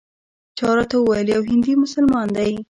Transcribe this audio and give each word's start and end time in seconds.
چا 0.57 0.69
راته 0.77 0.95
وویل 0.99 1.27
یو 1.35 1.41
هندي 1.49 1.73
مسلمان 1.83 2.27
دی. 2.35 2.53